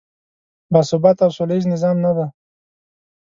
[0.73, 2.27] باثباته او سولیز نظام نه دی.